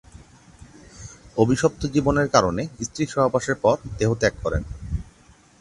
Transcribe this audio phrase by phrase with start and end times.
[1.37, 4.63] অভিশপ্ত জীবনের কারণে স্ত্রী সহবাসের পর দেহ ত্যাগ করেন।